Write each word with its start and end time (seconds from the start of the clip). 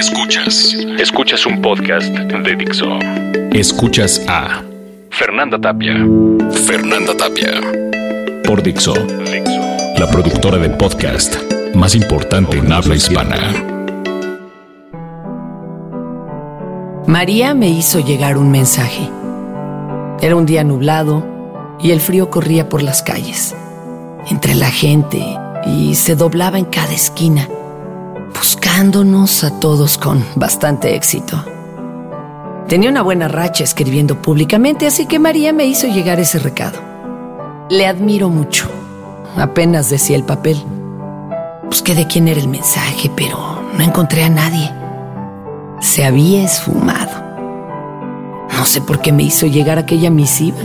Escuchas. 0.00 0.74
Escuchas 0.98 1.44
un 1.44 1.60
podcast 1.60 2.08
de 2.08 2.56
Dixo. 2.56 2.86
Escuchas 3.52 4.24
a 4.28 4.62
Fernanda 5.10 5.60
Tapia. 5.60 5.92
Fernanda 6.64 7.14
Tapia. 7.14 7.60
Por 8.46 8.62
Dixo. 8.62 8.94
La 9.98 10.08
productora 10.10 10.56
de 10.56 10.70
podcast 10.70 11.36
más 11.74 11.94
importante 11.94 12.56
en 12.56 12.72
habla 12.72 12.96
hispana. 12.96 13.36
María 17.06 17.52
me 17.52 17.68
hizo 17.68 18.00
llegar 18.00 18.38
un 18.38 18.50
mensaje. 18.50 19.06
Era 20.22 20.34
un 20.34 20.46
día 20.46 20.64
nublado 20.64 21.76
y 21.78 21.90
el 21.90 22.00
frío 22.00 22.30
corría 22.30 22.70
por 22.70 22.82
las 22.82 23.02
calles, 23.02 23.54
entre 24.30 24.54
la 24.54 24.70
gente 24.70 25.22
y 25.66 25.94
se 25.94 26.16
doblaba 26.16 26.58
en 26.58 26.64
cada 26.64 26.94
esquina, 26.94 27.50
buscándonos 28.34 29.44
a 29.44 29.60
todos 29.60 29.98
con 29.98 30.24
bastante 30.36 30.94
éxito. 30.94 31.44
Tenía 32.68 32.90
una 32.90 33.02
buena 33.02 33.28
racha 33.28 33.64
escribiendo 33.64 34.22
públicamente, 34.22 34.86
así 34.86 35.06
que 35.06 35.18
María 35.18 35.52
me 35.52 35.66
hizo 35.66 35.88
llegar 35.88 36.20
ese 36.20 36.38
recado. 36.38 36.78
Le 37.68 37.86
admiro 37.86 38.28
mucho. 38.28 38.68
Apenas 39.36 39.90
decía 39.90 40.16
el 40.16 40.24
papel. 40.24 40.62
Busqué 41.64 41.94
de 41.94 42.06
quién 42.06 42.28
era 42.28 42.40
el 42.40 42.48
mensaje, 42.48 43.10
pero 43.16 43.62
no 43.76 43.84
encontré 43.84 44.24
a 44.24 44.30
nadie. 44.30 44.70
Se 45.80 46.04
había 46.04 46.44
esfumado. 46.44 47.10
No 48.56 48.64
sé 48.64 48.80
por 48.80 49.00
qué 49.00 49.12
me 49.12 49.22
hizo 49.22 49.46
llegar 49.46 49.78
aquella 49.78 50.10
misiva. 50.10 50.58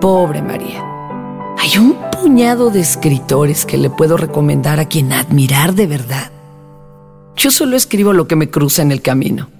Pobre 0.00 0.42
María. 0.42 0.82
Hay 1.58 1.78
un 1.78 1.96
puñado 2.24 2.70
de 2.70 2.80
escritores 2.80 3.66
que 3.66 3.76
le 3.76 3.90
puedo 3.90 4.16
recomendar 4.16 4.80
a 4.80 4.88
quien 4.88 5.12
admirar 5.12 5.74
de 5.74 5.86
verdad. 5.86 6.32
Yo 7.36 7.50
solo 7.50 7.76
escribo 7.76 8.14
lo 8.14 8.26
que 8.26 8.34
me 8.34 8.48
cruza 8.48 8.80
en 8.80 8.92
el 8.92 9.02
camino. 9.02 9.50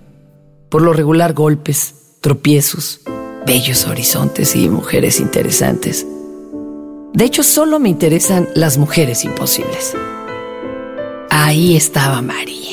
Por 0.71 0.81
lo 0.81 0.95
regular 0.95 1.35
golpes, 1.35 1.95
tropiezos, 2.23 3.03
bellos 3.45 3.87
horizontes 3.87 4.57
y 4.57 4.71
mujeres 4.71 5.21
interesantes. 5.21 6.07
De 7.13 7.27
hecho, 7.27 7.43
solo 7.43 7.79
me 7.81 7.91
interesan 7.91 8.49
las 8.55 8.79
mujeres 8.79 9.27
imposibles. 9.27 9.95
Ahí 11.29 11.77
estaba 11.77 12.23
María. 12.23 12.65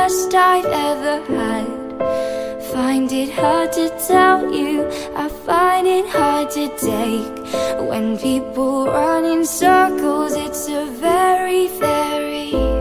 best 0.01 0.34
I've 0.34 0.66
ever 0.66 1.16
had. 1.35 1.67
Find 2.73 3.12
it 3.12 3.29
hard 3.39 3.72
to 3.73 3.85
tell 4.07 4.51
you, 4.51 4.75
I 5.16 5.28
find 5.47 5.85
it 5.85 6.07
hard 6.09 6.50
to 6.57 6.66
take. 6.89 7.35
When 7.89 8.17
people 8.17 8.88
run 8.88 9.25
in 9.25 9.45
circles, 9.45 10.34
it's 10.45 10.67
a 10.69 10.85
very, 11.07 11.67
very 11.90 12.81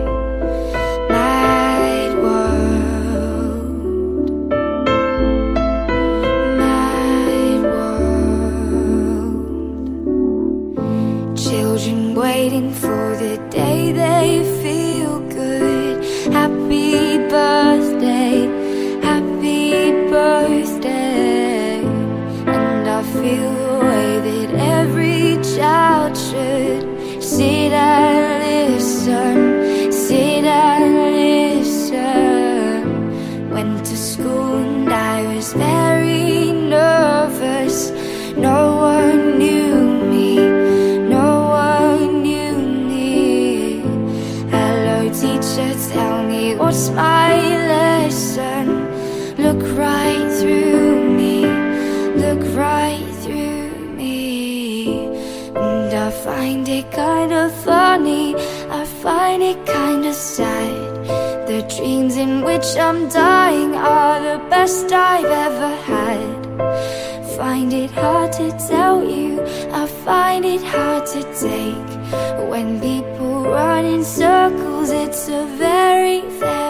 which 62.71 62.79
I'm 62.79 63.09
dying 63.09 63.75
are 63.75 64.19
the 64.21 64.49
best 64.49 64.93
I've 64.93 65.25
ever 65.25 65.75
had. 65.75 67.35
Find 67.35 67.73
it 67.73 67.91
hard 67.91 68.31
to 68.33 68.49
tell 68.69 69.03
you, 69.03 69.41
I 69.73 69.87
find 70.05 70.45
it 70.45 70.63
hard 70.63 71.05
to 71.07 71.21
take. 71.33 72.49
When 72.49 72.79
people 72.79 73.43
run 73.43 73.83
in 73.83 74.05
circles, 74.05 74.89
it's 74.91 75.27
a 75.27 75.45
very, 75.57 76.21
very 76.39 76.60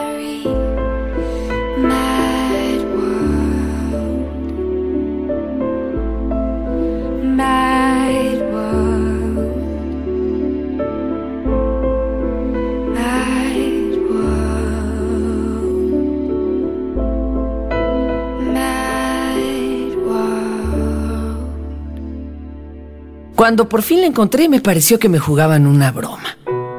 Cuando 23.42 23.68
por 23.68 23.82
fin 23.82 24.02
la 24.02 24.06
encontré 24.06 24.48
me 24.50 24.62
pareció 24.62 25.00
que 25.00 25.10
me 25.10 25.18
jugaban 25.18 25.66
una 25.66 25.92
broma. 25.92 26.38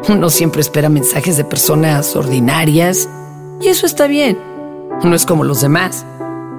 Uno 0.08 0.30
siempre 0.30 0.60
espera 0.60 0.88
mensajes 0.88 1.36
de 1.36 1.42
personas 1.42 2.14
ordinarias 2.14 3.08
y 3.60 3.66
eso 3.66 3.84
está 3.84 4.06
bien. 4.06 4.38
No 5.02 5.12
es 5.16 5.26
como 5.26 5.42
los 5.42 5.60
demás. 5.60 6.06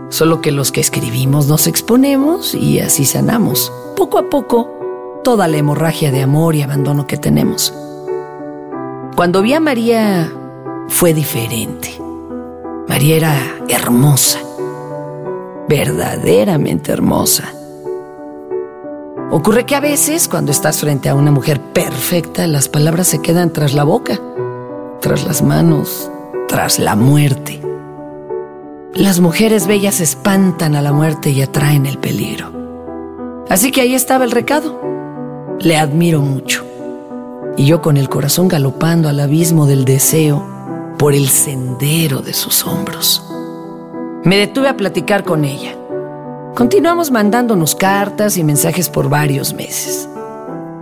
Solo 0.10 0.42
que 0.42 0.52
los 0.52 0.74
que 0.74 0.82
escribimos 0.82 1.48
nos 1.48 1.68
exponemos 1.68 2.54
y 2.54 2.82
así 2.82 3.06
sanamos, 3.06 3.72
poco 3.96 4.18
a 4.18 4.30
poco, 4.30 5.22
toda 5.24 5.48
la 5.48 5.56
hemorragia 5.56 6.12
de 6.12 6.22
amor 6.22 6.56
y 6.56 6.64
abandono 6.64 7.08
que 7.08 7.16
tenemos. 7.16 7.74
Cuando 9.16 9.42
vi 9.42 9.54
a 9.54 9.62
María 9.62 10.30
fue 10.90 11.14
diferente. 11.14 11.98
María 12.90 13.16
era 13.16 13.36
hermosa, 13.70 14.42
verdaderamente 15.70 16.92
hermosa. 16.92 17.54
Ocurre 19.36 19.66
que 19.66 19.74
a 19.74 19.80
veces, 19.80 20.28
cuando 20.28 20.52
estás 20.52 20.80
frente 20.80 21.10
a 21.10 21.16
una 21.16 21.32
mujer 21.32 21.60
perfecta, 21.60 22.46
las 22.46 22.70
palabras 22.70 23.08
se 23.08 23.20
quedan 23.20 23.52
tras 23.52 23.74
la 23.74 23.84
boca, 23.84 24.20
tras 25.02 25.26
las 25.26 25.42
manos, 25.42 26.12
tras 26.48 26.78
la 26.78 26.96
muerte. 26.96 27.60
Las 28.94 29.22
mujeres 29.22 29.66
bellas 29.66 30.02
espantan 30.02 30.76
a 30.76 30.84
la 30.84 30.94
muerte 30.94 31.32
y 31.32 31.42
atraen 31.42 31.88
el 31.88 31.98
peligro. 31.98 32.52
Así 33.50 33.72
que 33.72 33.82
ahí 33.82 33.96
estaba 33.96 34.24
el 34.24 34.30
recado. 34.30 34.80
Le 35.60 35.78
admiro 35.78 36.22
mucho. 36.22 36.64
Y 37.58 37.66
yo 37.66 37.82
con 37.82 37.98
el 37.98 38.10
corazón 38.10 38.48
galopando 38.48 39.10
al 39.10 39.20
abismo 39.20 39.66
del 39.66 39.84
deseo 39.84 40.46
por 41.00 41.16
el 41.16 41.28
sendero 41.28 42.22
de 42.22 42.36
sus 42.36 42.68
hombros. 42.68 43.28
Me 44.26 44.38
detuve 44.38 44.70
a 44.70 44.78
platicar 44.78 45.24
con 45.24 45.44
ella. 45.44 45.76
Continuamos 46.56 47.10
mandándonos 47.10 47.74
cartas 47.74 48.38
y 48.38 48.44
mensajes 48.44 48.88
por 48.88 49.10
varios 49.10 49.56
meses. 49.56 50.08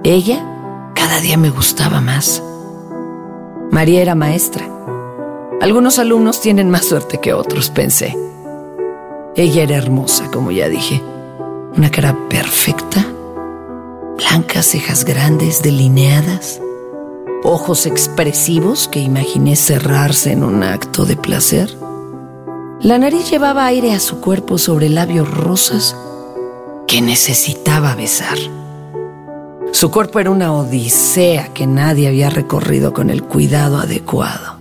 Ella 0.03 0.45
cada 0.93 1.19
día 1.21 1.37
me 1.37 1.49
gustaba 1.49 2.01
más. 2.01 2.43
María 3.71 4.01
era 4.01 4.13
maestra. 4.13 4.67
Algunos 5.61 5.97
alumnos 5.97 6.41
tienen 6.41 6.69
más 6.69 6.85
suerte 6.85 7.19
que 7.19 7.33
otros, 7.33 7.69
pensé. 7.69 8.17
Ella 9.37 9.63
era 9.63 9.77
hermosa, 9.77 10.29
como 10.29 10.51
ya 10.51 10.67
dije. 10.67 11.01
Una 11.77 11.89
cara 11.89 12.17
perfecta, 12.29 13.05
blancas 14.17 14.65
cejas 14.65 15.05
grandes, 15.05 15.63
delineadas, 15.63 16.59
ojos 17.43 17.85
expresivos 17.85 18.89
que 18.89 18.99
imaginé 18.99 19.55
cerrarse 19.55 20.33
en 20.33 20.43
un 20.43 20.63
acto 20.63 21.05
de 21.05 21.15
placer. 21.15 21.77
La 22.83 22.97
nariz 22.97 23.29
llevaba 23.29 23.67
aire 23.67 23.93
a 23.93 23.99
su 23.99 24.21
cuerpo 24.21 24.57
sobre 24.57 24.89
labios 24.89 25.29
rosas 25.29 25.95
que 26.87 26.99
necesitaba 26.99 27.93
besar. 27.93 28.39
Su 29.71 29.91
cuerpo 29.91 30.19
era 30.19 30.31
una 30.31 30.51
odisea 30.51 31.53
que 31.53 31.67
nadie 31.67 32.07
había 32.07 32.31
recorrido 32.31 32.91
con 32.91 33.11
el 33.11 33.21
cuidado 33.21 33.77
adecuado. 33.77 34.57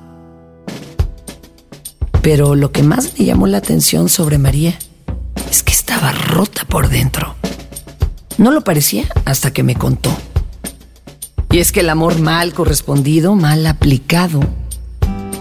Pero 2.21 2.57
lo 2.57 2.73
que 2.73 2.83
más 2.83 3.19
me 3.19 3.25
llamó 3.25 3.47
la 3.47 3.57
atención 3.57 4.11
sobre 4.11 4.37
María 4.37 4.79
es 5.51 5.63
que 5.63 5.73
estaba 5.73 6.13
rota 6.13 6.67
por 6.67 6.91
dentro. 6.91 7.37
No 8.37 8.51
lo 8.51 8.61
parecía 8.61 9.05
hasta 9.25 9.51
que 9.51 9.63
me 9.63 9.77
contó. 9.77 10.11
Y 11.51 11.61
es 11.61 11.73
que 11.73 11.81
el 11.81 11.89
amor 11.89 12.21
mal 12.21 12.53
correspondido, 12.53 13.35
mal 13.35 13.67
aplicado, 13.67 14.41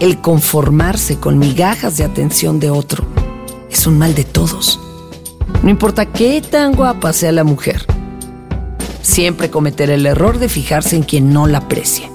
el 0.00 0.22
conformarse 0.22 1.18
con 1.18 1.38
migajas 1.38 1.98
de 1.98 2.04
atención 2.04 2.58
de 2.58 2.70
otro, 2.70 3.04
es 3.70 3.86
un 3.86 3.98
mal 3.98 4.14
de 4.14 4.24
todos. 4.24 4.80
No 5.62 5.68
importa 5.68 6.06
qué 6.06 6.40
tan 6.40 6.74
guapa 6.74 7.12
sea 7.12 7.32
la 7.32 7.44
mujer, 7.44 7.84
siempre 9.02 9.50
cometer 9.50 9.90
el 9.90 10.06
error 10.06 10.38
de 10.38 10.48
fijarse 10.48 10.96
en 10.96 11.02
quien 11.02 11.32
no 11.34 11.46
la 11.46 11.58
aprecia. 11.58 12.10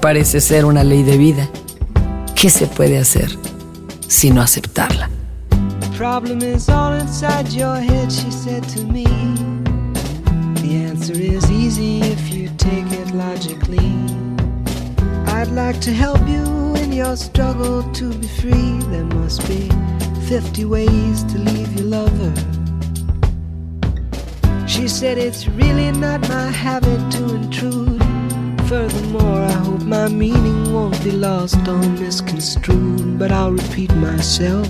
Parece 0.00 0.40
ser 0.40 0.64
una 0.64 0.84
ley 0.84 1.02
de 1.02 1.16
vida. 1.16 1.48
¿Qué 2.36 2.50
se 2.50 2.66
puede 2.66 2.98
hacer 2.98 3.36
sino 4.06 4.40
aceptarla? 4.40 5.10
I'd 15.42 15.48
like 15.48 15.80
to 15.80 15.90
help 15.90 16.20
you 16.28 16.61
your 16.92 17.16
struggle 17.16 17.82
to 17.92 18.12
be 18.12 18.26
free. 18.26 18.78
There 18.90 19.04
must 19.04 19.46
be 19.48 19.70
50 20.28 20.64
ways 20.66 21.24
to 21.24 21.38
leave 21.38 21.72
your 21.78 21.86
lover. 21.86 22.32
She 24.68 24.88
said 24.88 25.18
it's 25.18 25.48
really 25.48 25.90
not 25.92 26.28
my 26.28 26.46
habit 26.48 27.00
to 27.12 27.34
intrude. 27.34 28.02
Furthermore, 28.68 29.42
I 29.42 29.52
hope 29.52 29.82
my 29.82 30.08
meaning 30.08 30.72
won't 30.72 31.02
be 31.02 31.12
lost 31.12 31.66
or 31.66 31.78
misconstrued. 31.78 33.18
But 33.18 33.32
I'll 33.32 33.52
repeat 33.52 33.94
myself 33.96 34.68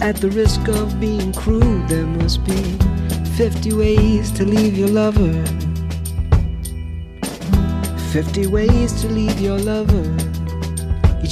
at 0.00 0.16
the 0.16 0.30
risk 0.30 0.66
of 0.68 0.98
being 1.00 1.32
crude. 1.32 1.88
There 1.88 2.06
must 2.06 2.44
be 2.44 2.62
50 3.36 3.72
ways 3.74 4.30
to 4.32 4.44
leave 4.44 4.76
your 4.76 4.88
lover. 4.88 5.44
50 8.12 8.46
ways 8.46 9.00
to 9.02 9.08
leave 9.08 9.40
your 9.40 9.58
lover. 9.58 10.23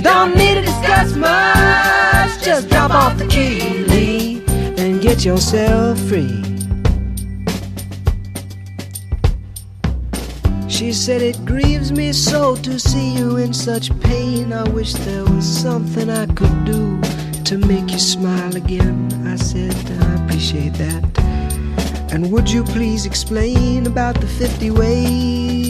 You 0.00 0.04
don't 0.04 0.34
need 0.34 0.54
to 0.54 0.62
discuss 0.62 1.14
much. 1.14 2.42
Just 2.42 2.70
drop 2.70 2.90
off 2.90 3.18
the 3.18 3.26
key, 3.26 3.84
Lee, 3.84 4.42
and 4.78 4.98
get 4.98 5.26
yourself 5.26 5.98
free. 6.08 6.42
She 10.70 10.94
said, 10.94 11.20
It 11.20 11.44
grieves 11.44 11.92
me 11.92 12.14
so 12.14 12.56
to 12.56 12.78
see 12.80 13.14
you 13.14 13.36
in 13.36 13.52
such 13.52 13.90
pain. 14.00 14.54
I 14.54 14.66
wish 14.70 14.94
there 14.94 15.24
was 15.24 15.44
something 15.44 16.08
I 16.08 16.24
could 16.28 16.64
do 16.64 16.98
to 17.44 17.58
make 17.58 17.90
you 17.90 17.98
smile 17.98 18.56
again. 18.56 19.06
I 19.26 19.36
said, 19.36 19.76
I 20.00 20.24
appreciate 20.24 20.72
that. 20.84 21.04
And 22.10 22.32
would 22.32 22.50
you 22.50 22.64
please 22.64 23.04
explain 23.04 23.86
about 23.86 24.18
the 24.18 24.26
50 24.26 24.70
ways? 24.70 25.69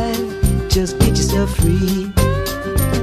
Just 0.71 0.99
get 0.99 1.09
yourself 1.09 1.53
free. 1.57 2.13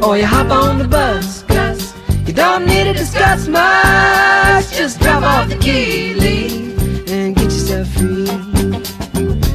Or 0.02 0.16
you 0.16 0.24
hop 0.24 0.50
on 0.50 0.78
the 0.78 0.88
bus, 0.88 1.42
Gus. 1.42 1.94
You 2.26 2.32
don't 2.32 2.64
need 2.64 2.84
to 2.84 2.94
discuss 2.94 3.46
much. 3.46 4.74
Just 4.74 4.98
drop 5.00 5.22
off 5.22 5.50
the 5.50 5.58
key, 5.58 6.14
leave, 6.14 7.10
and 7.10 7.36
get 7.36 7.44
yourself 7.44 7.86
free. 7.88 8.24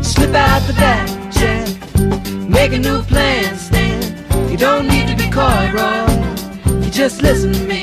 Slip 0.04 0.36
out 0.36 0.62
the 0.68 0.74
back, 0.74 1.10
Jack. 1.34 1.68
Make 2.48 2.74
a 2.74 2.78
new 2.78 3.02
plan, 3.02 3.58
Stan. 3.58 4.04
You 4.48 4.58
don't 4.58 4.88
need 4.88 5.08
to 5.08 5.16
be 5.16 5.28
coy, 5.32 5.72
Roy. 5.74 6.86
You 6.86 6.92
just 6.92 7.24
listen 7.24 7.52
to 7.52 7.64
me. 7.66 7.82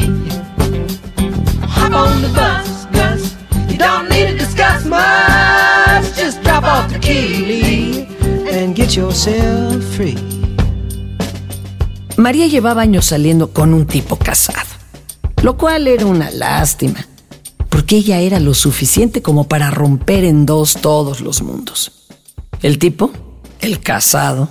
Hop 1.66 1.92
on 1.92 2.22
the 2.22 2.28
bus, 2.28 2.86
Gus. 2.92 3.36
You 3.68 3.78
don't 3.78 4.08
need 4.08 4.28
to 4.28 4.38
discuss 4.38 4.84
much. 4.84 6.16
Just 6.16 6.40
drop 6.44 6.62
off 6.62 6.92
the 6.92 7.00
key 7.00 8.09
get 8.74 8.90
yourself 8.90 9.84
free. 9.96 10.16
María 12.16 12.46
llevaba 12.46 12.82
años 12.82 13.06
saliendo 13.06 13.52
con 13.52 13.74
un 13.74 13.86
tipo 13.86 14.16
casado, 14.16 14.68
lo 15.42 15.56
cual 15.56 15.86
era 15.86 16.06
una 16.06 16.30
lástima 16.30 17.06
porque 17.70 17.96
ella 17.96 18.20
era 18.20 18.40
lo 18.40 18.52
suficiente 18.52 19.22
como 19.22 19.48
para 19.48 19.70
romper 19.70 20.24
en 20.24 20.44
dos 20.44 20.74
todos 20.82 21.20
los 21.20 21.40
mundos. 21.40 22.08
El 22.60 22.78
tipo, 22.78 23.10
el 23.60 23.80
casado, 23.80 24.50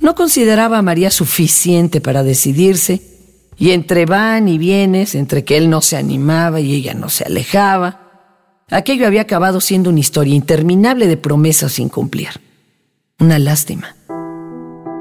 no 0.00 0.14
consideraba 0.14 0.78
a 0.78 0.82
María 0.82 1.10
suficiente 1.10 2.02
para 2.02 2.22
decidirse, 2.22 3.14
y 3.56 3.70
entre 3.70 4.04
van 4.04 4.48
y 4.48 4.58
vienes, 4.58 5.14
entre 5.14 5.44
que 5.44 5.56
él 5.56 5.70
no 5.70 5.80
se 5.80 5.96
animaba 5.96 6.60
y 6.60 6.74
ella 6.74 6.92
no 6.92 7.08
se 7.08 7.24
alejaba, 7.24 8.28
aquello 8.70 9.06
había 9.06 9.22
acabado 9.22 9.62
siendo 9.62 9.88
una 9.88 10.00
historia 10.00 10.34
interminable 10.34 11.06
de 11.06 11.16
promesas 11.16 11.72
sin 11.72 11.88
cumplir. 11.88 12.28
Una 13.18 13.38
lástima. 13.38 13.96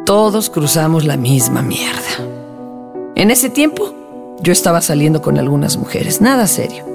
Todos 0.05 0.49
cruzamos 0.49 1.03
la 1.03 1.17
misma 1.17 1.61
mierda. 1.61 1.99
En 3.13 3.29
ese 3.29 3.49
tiempo, 3.49 3.93
yo 4.39 4.53
estaba 4.53 4.79
saliendo 4.79 5.21
con 5.21 5.37
algunas 5.37 5.75
mujeres, 5.75 6.21
nada 6.21 6.47
serio. 6.47 6.85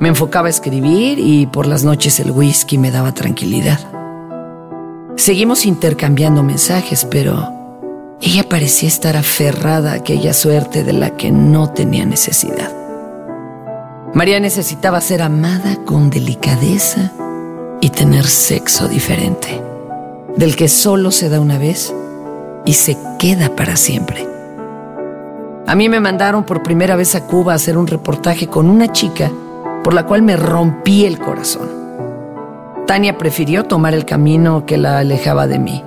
Me 0.00 0.08
enfocaba 0.08 0.48
a 0.48 0.50
escribir 0.50 1.20
y 1.20 1.46
por 1.46 1.68
las 1.68 1.84
noches 1.84 2.18
el 2.18 2.32
whisky 2.32 2.76
me 2.76 2.90
daba 2.90 3.14
tranquilidad. 3.14 3.78
Seguimos 5.16 5.64
intercambiando 5.64 6.42
mensajes, 6.42 7.04
pero 7.04 7.52
ella 8.20 8.42
parecía 8.48 8.88
estar 8.88 9.16
aferrada 9.16 9.92
a 9.92 9.96
aquella 9.96 10.34
suerte 10.34 10.82
de 10.82 10.92
la 10.92 11.16
que 11.16 11.30
no 11.30 11.70
tenía 11.70 12.04
necesidad. 12.04 12.72
María 14.12 14.40
necesitaba 14.40 15.00
ser 15.02 15.22
amada 15.22 15.76
con 15.84 16.10
delicadeza 16.10 17.12
y 17.80 17.90
tener 17.90 18.26
sexo 18.26 18.88
diferente, 18.88 19.62
del 20.38 20.54
que 20.54 20.68
solo 20.68 21.10
se 21.10 21.28
da 21.28 21.40
una 21.40 21.58
vez 21.58 21.92
y 22.64 22.74
se 22.74 22.96
queda 23.18 23.56
para 23.56 23.76
siempre. 23.76 24.24
A 25.66 25.74
mí 25.74 25.88
me 25.88 25.98
mandaron 25.98 26.44
por 26.44 26.62
primera 26.62 26.94
vez 26.94 27.16
a 27.16 27.26
Cuba 27.26 27.52
a 27.52 27.56
hacer 27.56 27.76
un 27.76 27.88
reportaje 27.88 28.46
con 28.46 28.70
una 28.70 28.92
chica 28.92 29.32
por 29.82 29.94
la 29.94 30.06
cual 30.06 30.22
me 30.22 30.36
rompí 30.36 31.04
el 31.04 31.18
corazón. 31.18 31.68
Tania 32.86 33.18
prefirió 33.18 33.64
tomar 33.64 33.94
el 33.94 34.04
camino 34.04 34.64
que 34.64 34.78
la 34.78 35.00
alejaba 35.00 35.48
de 35.48 35.58
mí. 35.58 35.82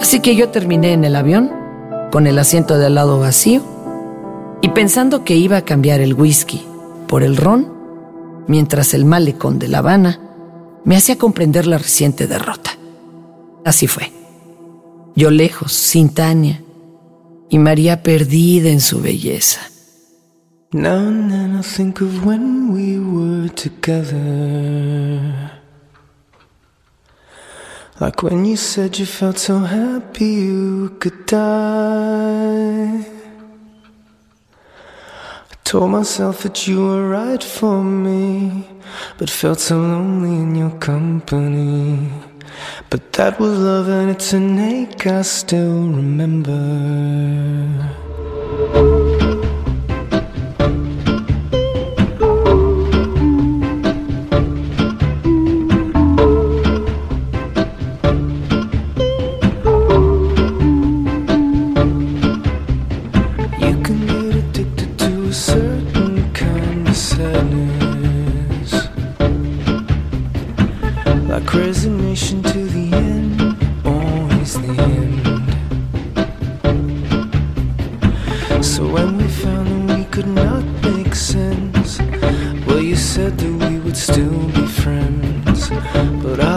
Así 0.00 0.20
que 0.20 0.36
yo 0.36 0.50
terminé 0.50 0.92
en 0.92 1.04
el 1.04 1.16
avión, 1.16 1.50
con 2.12 2.28
el 2.28 2.38
asiento 2.38 2.78
de 2.78 2.86
al 2.86 2.94
lado 2.94 3.18
vacío, 3.18 3.62
y 4.62 4.68
pensando 4.68 5.24
que 5.24 5.34
iba 5.34 5.56
a 5.56 5.62
cambiar 5.62 6.00
el 6.00 6.14
whisky 6.14 6.64
por 7.08 7.24
el 7.24 7.36
ron, 7.36 7.72
mientras 8.46 8.94
el 8.94 9.04
malecón 9.04 9.58
de 9.58 9.68
La 9.68 9.78
Habana 9.78 10.20
me 10.84 10.96
hacía 10.96 11.18
comprender 11.18 11.66
la 11.66 11.78
reciente 11.78 12.28
derrota. 12.28 12.65
Así 13.66 13.88
fue. 13.88 14.12
Yo 15.16 15.28
lejos, 15.28 15.72
sin 15.72 16.14
Tania, 16.14 16.62
y 17.50 17.58
María 17.58 18.04
perdida 18.04 18.68
en 18.68 18.80
su 18.80 19.00
belleza. 19.00 19.60
Now 20.72 21.08
and 21.08 21.32
then 21.32 21.58
I 21.58 21.62
think 21.62 22.00
of 22.00 22.24
when 22.24 22.72
we 22.72 23.00
were 23.00 23.48
together. 23.48 25.50
Like 27.98 28.22
when 28.22 28.44
you 28.44 28.56
said 28.56 28.96
you 29.00 29.06
felt 29.06 29.38
so 29.38 29.58
happy 29.58 30.26
you 30.26 30.96
could 31.00 31.26
die. 31.26 33.04
I 35.50 35.54
told 35.64 35.90
myself 35.90 36.44
that 36.44 36.68
you 36.68 36.86
were 36.86 37.08
right 37.08 37.42
for 37.42 37.82
me, 37.82 38.64
but 39.18 39.28
felt 39.28 39.58
so 39.58 39.76
lonely 39.76 40.36
in 40.36 40.54
your 40.54 40.78
company. 40.78 42.12
But 42.96 43.12
that 43.12 43.38
was 43.38 43.58
love 43.58 43.90
and 43.90 44.08
it's 44.08 44.32
an 44.32 44.58
ache 44.58 45.06
I 45.06 45.20
still 45.20 45.86
remember. 45.86 46.56
En 85.94 86.36
La 86.36 86.55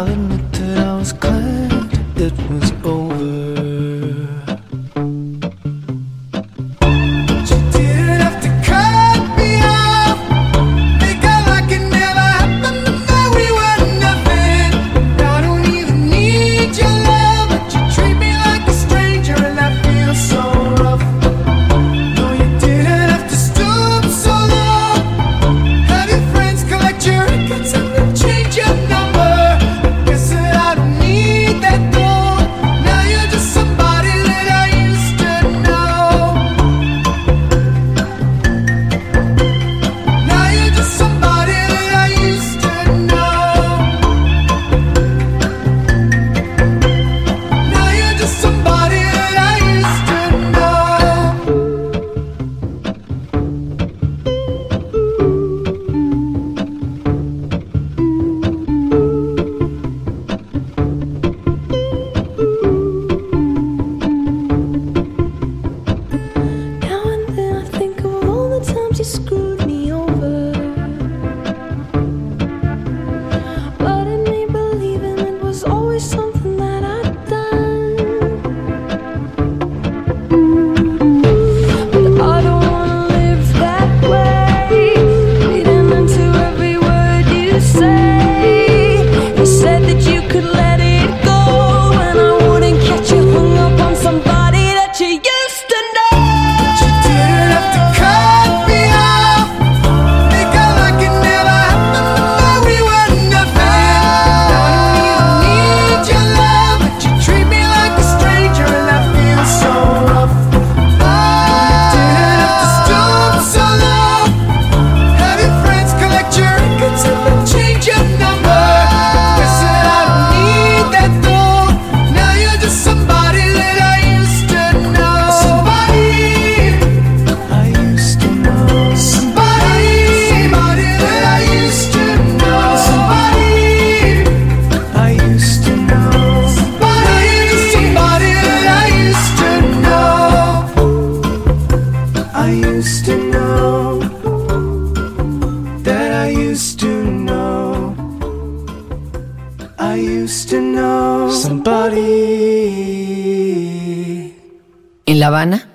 Habana 155.30 155.70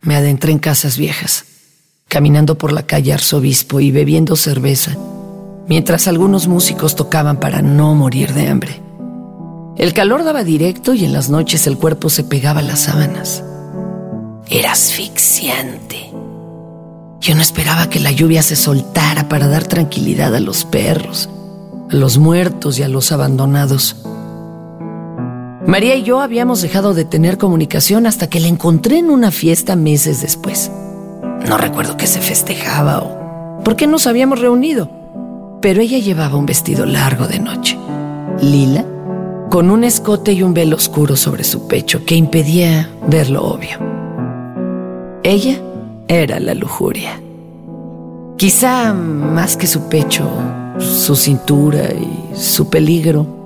me 0.00 0.16
adentré 0.16 0.50
en 0.50 0.58
casas 0.58 0.98
viejas, 0.98 1.44
caminando 2.08 2.58
por 2.58 2.72
la 2.72 2.82
calle 2.82 3.12
Arzobispo 3.12 3.78
y 3.78 3.92
bebiendo 3.92 4.34
cerveza, 4.34 4.96
mientras 5.68 6.08
algunos 6.08 6.48
músicos 6.48 6.96
tocaban 6.96 7.38
para 7.38 7.62
no 7.62 7.94
morir 7.94 8.34
de 8.34 8.48
hambre. 8.48 8.82
El 9.76 9.92
calor 9.92 10.24
daba 10.24 10.42
directo 10.42 10.94
y 10.94 11.04
en 11.04 11.12
las 11.12 11.30
noches 11.30 11.68
el 11.68 11.78
cuerpo 11.78 12.10
se 12.10 12.24
pegaba 12.24 12.58
a 12.58 12.64
las 12.64 12.80
sábanas. 12.80 13.44
Era 14.50 14.72
asfixiante. 14.72 16.10
Yo 17.20 17.36
no 17.36 17.40
esperaba 17.40 17.88
que 17.88 18.00
la 18.00 18.10
lluvia 18.10 18.42
se 18.42 18.56
soltara 18.56 19.28
para 19.28 19.46
dar 19.46 19.64
tranquilidad 19.64 20.34
a 20.34 20.40
los 20.40 20.64
perros, 20.64 21.28
a 21.88 21.94
los 21.94 22.18
muertos 22.18 22.80
y 22.80 22.82
a 22.82 22.88
los 22.88 23.12
abandonados. 23.12 23.94
María 25.68 25.96
y 25.96 26.02
yo 26.02 26.22
habíamos 26.22 26.62
dejado 26.62 26.94
de 26.94 27.04
tener 27.04 27.36
comunicación 27.36 28.06
hasta 28.06 28.30
que 28.30 28.40
la 28.40 28.48
encontré 28.48 28.96
en 28.96 29.10
una 29.10 29.30
fiesta 29.30 29.76
meses 29.76 30.22
después. 30.22 30.70
No 31.46 31.58
recuerdo 31.58 31.98
qué 31.98 32.06
se 32.06 32.22
festejaba 32.22 33.00
o 33.00 33.62
por 33.62 33.76
qué 33.76 33.86
nos 33.86 34.06
habíamos 34.06 34.40
reunido, 34.40 34.90
pero 35.60 35.82
ella 35.82 35.98
llevaba 35.98 36.38
un 36.38 36.46
vestido 36.46 36.86
largo 36.86 37.26
de 37.26 37.38
noche, 37.38 37.76
lila, 38.40 38.86
con 39.50 39.70
un 39.70 39.84
escote 39.84 40.32
y 40.32 40.42
un 40.42 40.54
velo 40.54 40.74
oscuro 40.74 41.16
sobre 41.16 41.44
su 41.44 41.68
pecho 41.68 42.02
que 42.06 42.14
impedía 42.14 42.88
ver 43.06 43.28
lo 43.28 43.44
obvio. 43.44 43.78
Ella 45.22 45.60
era 46.08 46.40
la 46.40 46.54
lujuria. 46.54 47.20
Quizá 48.38 48.94
más 48.94 49.58
que 49.58 49.66
su 49.66 49.90
pecho, 49.90 50.26
su 50.78 51.14
cintura 51.14 51.90
y 51.92 52.34
su 52.34 52.70
peligro, 52.70 53.37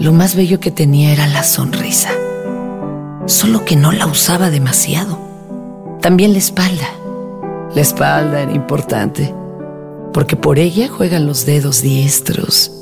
lo 0.00 0.12
más 0.12 0.34
bello 0.34 0.60
que 0.60 0.70
tenía 0.70 1.12
era 1.12 1.26
la 1.26 1.42
sonrisa. 1.42 2.08
Solo 3.26 3.66
que 3.66 3.76
no 3.76 3.92
la 3.92 4.06
usaba 4.06 4.48
demasiado. 4.48 5.18
También 6.00 6.32
la 6.32 6.38
espalda. 6.38 6.88
La 7.74 7.82
espalda 7.82 8.40
era 8.40 8.52
importante, 8.52 9.34
porque 10.14 10.36
por 10.36 10.58
ella 10.58 10.88
juegan 10.88 11.26
los 11.26 11.44
dedos 11.44 11.82
diestros. 11.82 12.72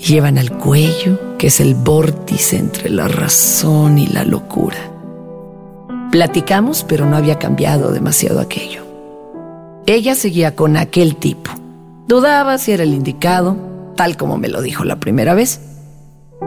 Llevan 0.00 0.36
al 0.36 0.50
cuello, 0.58 1.38
que 1.38 1.46
es 1.46 1.60
el 1.60 1.76
vórtice 1.76 2.58
entre 2.58 2.90
la 2.90 3.06
razón 3.06 3.96
y 3.96 4.08
la 4.08 4.24
locura. 4.24 4.78
Platicamos, 6.10 6.84
pero 6.88 7.06
no 7.06 7.16
había 7.16 7.38
cambiado 7.38 7.92
demasiado 7.92 8.40
aquello. 8.40 8.82
Ella 9.86 10.16
seguía 10.16 10.56
con 10.56 10.76
aquel 10.76 11.14
tipo. 11.16 11.52
Dudaba 12.08 12.58
si 12.58 12.72
era 12.72 12.82
el 12.82 12.94
indicado, 12.94 13.56
tal 13.94 14.16
como 14.16 14.38
me 14.38 14.48
lo 14.48 14.60
dijo 14.60 14.84
la 14.84 14.98
primera 14.98 15.34
vez. 15.34 15.60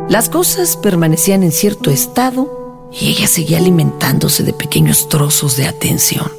Las 0.10 0.30
cosas 0.30 0.78
permanecían 0.78 1.44
en 1.44 1.52
cierto 1.52 1.92
estado 1.92 2.90
y 2.92 3.10
ella 3.10 3.28
seguía 3.28 3.58
alimentándose 3.58 4.44
de 4.44 4.54
pequeños 4.54 5.10
trozos 5.10 5.58
de 5.58 5.66
atención. 5.66 6.32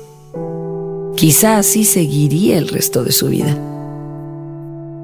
Quizá 1.17 1.59
así 1.59 1.85
seguiría 1.85 2.59
el 2.59 2.69
resto 2.69 3.05
de 3.05 3.13
su 3.13 3.29
vida. 3.29 3.57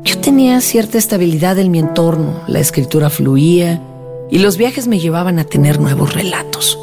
Yo 0.04 0.18
tenía 0.18 0.60
cierta 0.60 0.98
estabilidad 0.98 1.58
en 1.58 1.70
mi 1.70 1.78
entorno, 1.78 2.42
la 2.46 2.60
escritura 2.60 3.10
fluía 3.10 3.82
y 4.30 4.38
los 4.38 4.56
viajes 4.56 4.88
me 4.88 4.98
llevaban 4.98 5.38
a 5.38 5.44
tener 5.44 5.80
nuevos 5.80 6.14
relatos. 6.14 6.78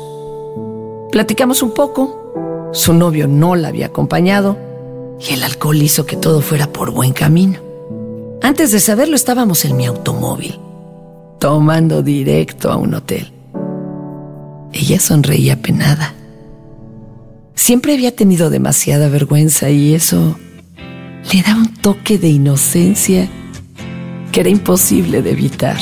Platicamos 1.12 1.64
un 1.64 1.74
poco, 1.74 2.70
su 2.74 2.94
novio 2.94 3.28
no 3.28 3.56
la 3.56 3.70
había 3.70 3.88
acompañado 3.88 4.58
y 5.20 5.34
el 5.34 5.44
alcohol 5.44 5.82
hizo 5.82 6.06
que 6.06 6.18
todo 6.18 6.42
fuera 6.42 6.72
por 6.72 6.92
buen 6.92 7.14
camino. 7.14 7.60
Antes 8.42 8.72
de 8.72 8.80
saberlo 8.80 9.16
estábamos 9.16 9.66
en 9.66 9.78
mi 9.78 9.86
automóvil, 9.86 10.60
tomando 11.46 12.02
directo 12.02 12.72
a 12.72 12.76
un 12.76 12.96
hotel. 12.96 13.32
Ella 14.74 15.00
sonreía 15.00 15.62
penada. 15.62 16.16
Siempre 17.54 17.94
había 17.94 18.16
tenido 18.16 18.50
demasiada 18.50 19.10
vergüenza 19.10 19.70
y 19.70 19.94
eso 19.94 20.40
le 21.32 21.44
da 21.44 21.56
un 21.56 21.72
toque 21.72 22.18
de 22.18 22.30
inocencia 22.30 23.30
que 24.32 24.40
era 24.40 24.50
imposible 24.50 25.22
de 25.22 25.30
evitar. 25.30 25.78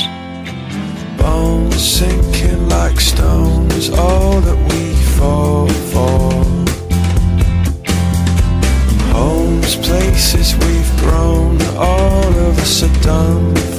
places 9.82 10.54
we've 10.56 10.96
grown, 11.00 11.60
all 11.76 12.32
of 12.48 12.58
us 12.58 12.82
are 12.82 13.00
done 13.00 13.73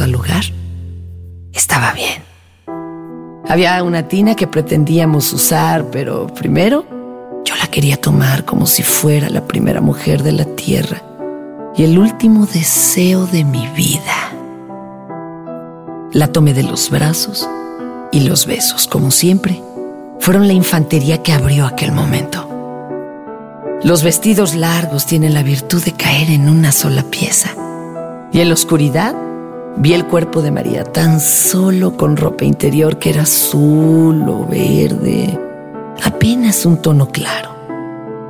Al 0.00 0.12
lugar. 0.12 0.44
Estaba 1.52 1.92
bien. 1.92 2.22
Había 3.48 3.82
una 3.82 4.06
tina 4.06 4.36
que 4.36 4.46
pretendíamos 4.46 5.32
usar, 5.32 5.86
pero 5.90 6.28
primero 6.28 6.86
yo 7.44 7.56
la 7.56 7.66
quería 7.66 7.96
tomar 7.96 8.44
como 8.44 8.66
si 8.66 8.84
fuera 8.84 9.28
la 9.28 9.46
primera 9.48 9.80
mujer 9.80 10.22
de 10.22 10.32
la 10.32 10.44
tierra 10.44 11.02
y 11.76 11.82
el 11.82 11.98
último 11.98 12.46
deseo 12.46 13.26
de 13.26 13.42
mi 13.42 13.66
vida. 13.68 14.32
La 16.12 16.28
tomé 16.28 16.54
de 16.54 16.62
los 16.62 16.90
brazos 16.90 17.48
y 18.12 18.20
los 18.20 18.46
besos, 18.46 18.86
como 18.86 19.10
siempre, 19.10 19.60
fueron 20.20 20.46
la 20.46 20.52
infantería 20.52 21.22
que 21.24 21.32
abrió 21.32 21.66
aquel 21.66 21.90
momento. 21.90 22.48
Los 23.82 24.04
vestidos 24.04 24.54
largos 24.54 25.06
tienen 25.06 25.34
la 25.34 25.42
virtud 25.42 25.82
de 25.82 25.92
caer 25.92 26.30
en 26.30 26.48
una 26.48 26.70
sola 26.70 27.02
pieza. 27.02 27.50
Y 28.30 28.40
en 28.40 28.48
la 28.48 28.54
oscuridad 28.54 29.16
vi 29.80 29.92
el 29.92 30.06
cuerpo 30.06 30.42
de 30.42 30.50
María 30.50 30.84
tan 30.84 31.20
solo 31.20 31.96
con 31.96 32.16
ropa 32.16 32.44
interior 32.44 32.98
que 32.98 33.10
era 33.10 33.22
azul 33.22 34.28
o 34.28 34.44
verde, 34.46 35.38
apenas 36.02 36.66
un 36.66 36.82
tono 36.82 37.08
claro. 37.08 37.56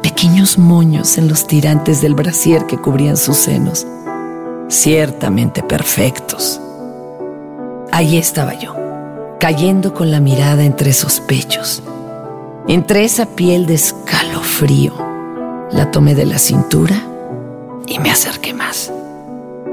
Pequeños 0.02 0.58
moños 0.58 1.16
en 1.16 1.28
los 1.28 1.46
tirantes 1.46 2.00
del 2.02 2.14
brasier 2.14 2.66
que 2.66 2.78
cubrían 2.78 3.16
sus 3.16 3.37
senos, 3.37 3.87
ciertamente 4.68 5.62
perfectos. 5.62 6.61
Ahí 7.92 8.18
estaba 8.18 8.54
yo, 8.54 8.76
cayendo 9.40 9.94
con 9.94 10.11
la 10.11 10.20
mirada 10.20 10.64
entre 10.64 10.90
esos 10.90 11.20
pechos, 11.20 11.82
entre 12.68 13.04
esa 13.04 13.26
piel 13.26 13.66
de 13.66 13.74
escalofrío 13.74 14.92
la 15.72 15.90
tomé 15.90 16.14
de 16.14 16.26
la 16.26 16.38
cintura 16.38 17.02
y 17.87 17.98
me 17.98 18.11
acerqué 18.11 18.52
más. 18.52 18.92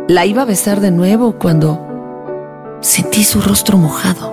La 0.07 0.23
iba 0.27 0.43
a 0.43 0.45
besar 0.45 0.81
de 0.81 0.91
nuevo 0.91 1.31
cuando 1.31 2.77
sentí 2.81 3.23
su 3.23 3.41
rostro 3.41 3.79
mojado. 3.79 4.31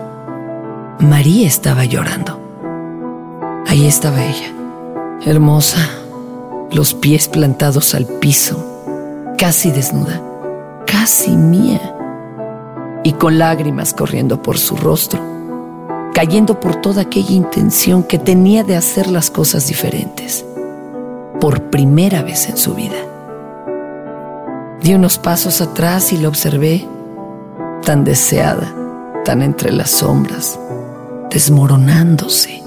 María 1.00 1.46
estaba 1.46 1.87
llorando. 1.87 2.38
Ahí 3.66 3.87
estaba 3.87 4.22
ella, 4.22 4.52
hermosa, 5.24 5.88
los 6.70 6.92
pies 6.92 7.26
plantados 7.26 7.94
al 7.94 8.04
piso, 8.04 9.35
casi 9.38 9.70
desnuda, 9.70 10.20
casi 10.87 11.30
mía, 11.30 11.80
y 13.02 13.14
con 13.14 13.38
lágrimas 13.38 13.94
corriendo 13.94 14.42
por 14.42 14.58
su 14.58 14.76
rostro, 14.76 15.20
cayendo 16.12 16.61
por 16.61 16.82
toda 16.82 17.00
aquella 17.00 17.32
intención 17.32 18.02
que 18.02 18.18
tenía 18.18 18.62
de 18.62 18.76
hacer 18.76 19.11
las 19.11 19.30
cosas 19.30 19.68
diferentes 19.68 20.44
por 21.40 21.70
primera 21.70 22.22
vez 22.22 22.50
en 22.50 22.58
su 22.58 22.74
vida. 22.74 23.12
Di 24.83 24.95
unos 24.95 25.18
pasos 25.18 25.61
atrás 25.61 26.12
y 26.12 26.18
la 26.18 26.29
observé, 26.29 26.87
tan 27.85 28.05
deseada, 28.05 28.75
tan 29.25 29.42
entre 29.42 29.73
las 29.73 29.90
sombras, 29.90 30.59
desmoronándose. 31.31 32.62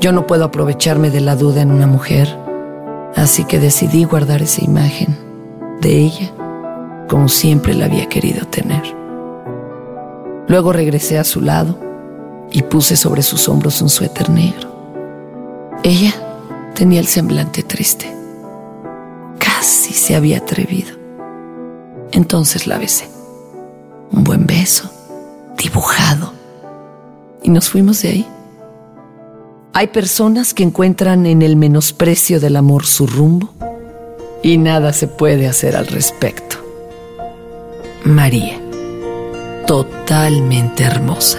Yo 0.00 0.12
no 0.12 0.26
puedo 0.26 0.44
aprovecharme 0.44 1.10
de 1.10 1.20
la 1.20 1.36
duda 1.36 1.62
en 1.62 1.70
una 1.70 1.86
mujer, 1.86 2.28
así 3.14 3.44
que 3.44 3.58
decidí 3.58 4.04
guardar 4.04 4.42
esa 4.42 4.64
imagen 4.64 5.16
de 5.80 5.98
ella 5.98 6.32
como 7.08 7.28
siempre 7.28 7.74
la 7.74 7.86
había 7.86 8.08
querido 8.08 8.46
tener. 8.46 8.82
Luego 10.48 10.72
regresé 10.72 11.18
a 11.18 11.24
su 11.24 11.40
lado 11.40 11.78
y 12.50 12.62
puse 12.62 12.96
sobre 12.96 13.22
sus 13.22 13.48
hombros 13.48 13.80
un 13.82 13.88
suéter 13.88 14.30
negro. 14.30 14.68
Ella 15.82 16.12
tenía 16.74 17.00
el 17.00 17.06
semblante 17.06 17.62
triste. 17.62 18.12
Casi 19.38 19.92
se 19.92 20.16
había 20.16 20.38
atrevido. 20.38 21.03
Entonces 22.14 22.66
la 22.68 22.78
besé. 22.78 23.08
Un 24.12 24.22
buen 24.22 24.46
beso, 24.46 24.88
dibujado. 25.58 26.32
Y 27.42 27.50
nos 27.50 27.68
fuimos 27.68 28.00
de 28.02 28.08
ahí. 28.08 28.26
Hay 29.72 29.88
personas 29.88 30.54
que 30.54 30.62
encuentran 30.62 31.26
en 31.26 31.42
el 31.42 31.56
menosprecio 31.56 32.38
del 32.38 32.54
amor 32.56 32.86
su 32.86 33.08
rumbo 33.08 33.50
y 34.42 34.58
nada 34.58 34.92
se 34.92 35.08
puede 35.08 35.48
hacer 35.48 35.76
al 35.76 35.88
respecto. 35.88 36.56
María, 38.04 38.60
totalmente 39.66 40.84
hermosa. 40.84 41.38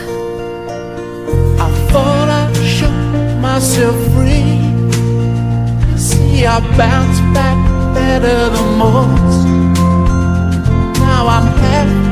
I 6.48 6.60
have 11.58 12.05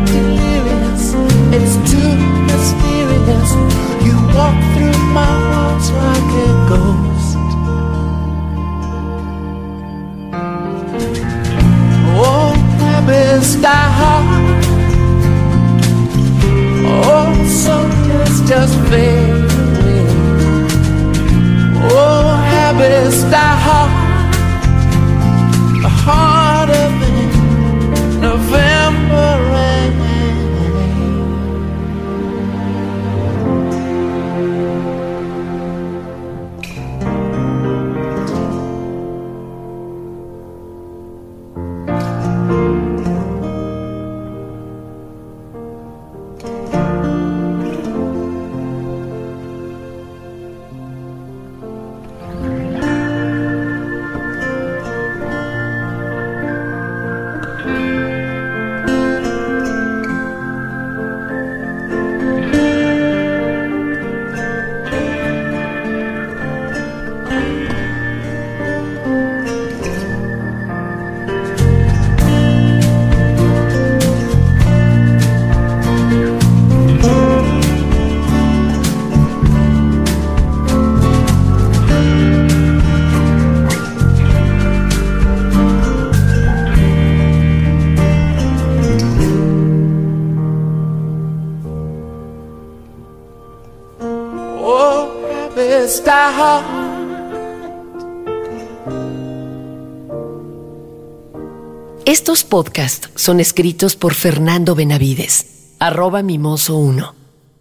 Estos 102.06 102.44
podcasts 102.44 103.10
son 103.16 103.40
escritos 103.40 103.96
por 103.96 104.14
Fernando 104.14 104.76
Benavides, 104.76 105.76
arroba 105.80 106.22
mimoso 106.22 106.78
1. 106.78 107.16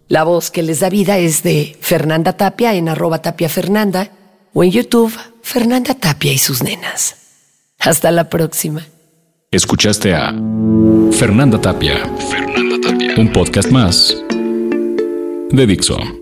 La 0.08 0.24
voz 0.24 0.50
que 0.50 0.62
les 0.62 0.80
da 0.80 0.90
vida 0.90 1.18
es 1.18 1.42
de 1.42 1.76
Fernanda 1.80 2.36
Tapia 2.36 2.74
en 2.74 2.88
arroba 2.88 3.22
tapia 3.22 3.48
Fernanda 3.48 4.10
o 4.52 4.64
en 4.64 4.70
YouTube 4.70 5.16
Fernanda 5.42 5.94
Tapia 5.94 6.32
y 6.32 6.38
sus 6.38 6.62
nenas. 6.62 7.16
Hasta 7.78 8.10
la 8.10 8.28
próxima. 8.28 8.84
Escuchaste 9.50 10.14
a 10.14 10.34
Fernanda 11.12 11.60
Tapia. 11.60 11.96
Fernanda 12.30 12.88
Tapia. 12.88 13.14
Un 13.16 13.32
podcast 13.32 13.70
más 13.70 14.16
de 15.50 15.66
Dixo. 15.66 16.21